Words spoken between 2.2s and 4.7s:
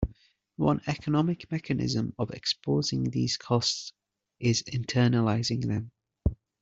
exposing these costs is